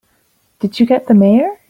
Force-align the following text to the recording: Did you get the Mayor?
Did 0.59 0.79
you 0.79 0.85
get 0.87 1.05
the 1.07 1.13
Mayor? 1.13 1.57